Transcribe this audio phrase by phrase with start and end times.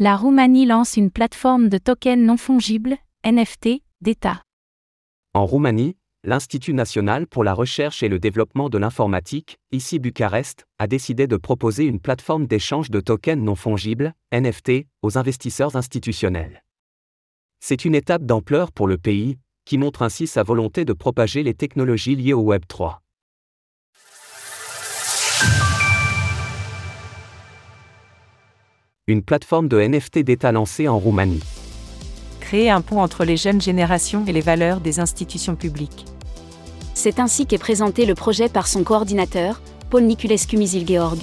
[0.00, 4.44] La Roumanie lance une plateforme de tokens non fongibles, NFT, d'État.
[5.34, 10.86] En Roumanie, l'Institut national pour la recherche et le développement de l'informatique, ici Bucarest, a
[10.86, 16.62] décidé de proposer une plateforme d'échange de tokens non fongibles, NFT, aux investisseurs institutionnels.
[17.58, 21.54] C'est une étape d'ampleur pour le pays, qui montre ainsi sa volonté de propager les
[21.54, 22.98] technologies liées au Web3.
[29.08, 31.40] Une plateforme de NFT d'État lancée en Roumanie.
[32.40, 36.04] Créer un pont entre les jeunes générations et les valeurs des institutions publiques.
[36.92, 41.20] C'est ainsi qu'est présenté le projet par son coordinateur, Paul Niculescu Misil-Georg.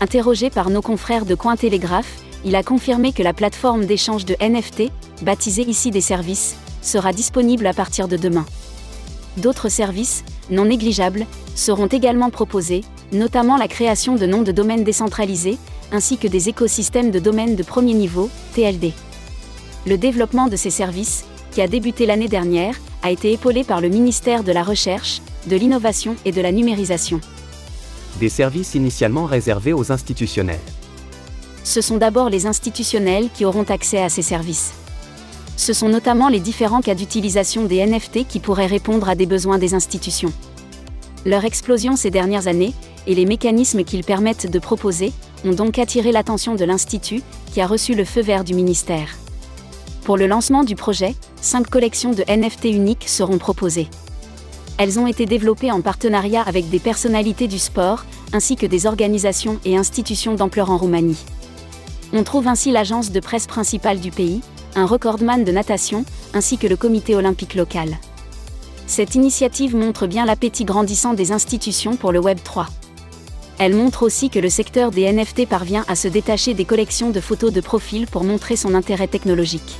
[0.00, 4.36] Interrogé par nos confrères de Coin Télégraphe, il a confirmé que la plateforme d'échange de
[4.40, 8.46] NFT, baptisée ici des services, sera disponible à partir de demain.
[9.36, 15.58] D'autres services, non négligeables, seront également proposés, notamment la création de noms de domaines décentralisés,
[15.92, 18.92] ainsi que des écosystèmes de domaines de premier niveau, TLD.
[19.86, 23.88] Le développement de ces services, qui a débuté l'année dernière, a été épaulé par le
[23.88, 27.20] ministère de la Recherche, de l'Innovation et de la Numérisation.
[28.18, 30.58] Des services initialement réservés aux institutionnels.
[31.64, 34.72] Ce sont d'abord les institutionnels qui auront accès à ces services.
[35.56, 39.58] Ce sont notamment les différents cas d'utilisation des NFT qui pourraient répondre à des besoins
[39.58, 40.32] des institutions.
[41.24, 42.74] Leur explosion ces dernières années,
[43.06, 45.12] et les mécanismes qu'ils permettent de proposer,
[45.44, 49.08] ont donc attiré l'attention de l'Institut, qui a reçu le feu vert du ministère.
[50.04, 53.88] Pour le lancement du projet, cinq collections de NFT uniques seront proposées.
[54.76, 59.60] Elles ont été développées en partenariat avec des personnalités du sport, ainsi que des organisations
[59.64, 61.24] et institutions d'ampleur en Roumanie.
[62.12, 64.40] On trouve ainsi l'agence de presse principale du pays,
[64.74, 67.96] un recordman de natation, ainsi que le comité olympique local.
[68.86, 72.66] Cette initiative montre bien l'appétit grandissant des institutions pour le Web 3.
[73.58, 77.20] Elle montre aussi que le secteur des NFT parvient à se détacher des collections de
[77.20, 79.78] photos de profil pour montrer son intérêt technologique.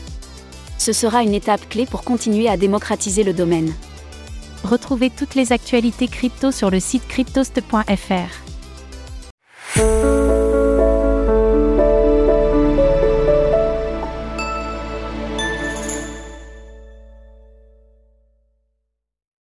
[0.79, 3.73] Ce sera une étape clé pour continuer à démocratiser le domaine.
[4.65, 8.44] Retrouvez toutes les actualités crypto sur le site cryptost.fr.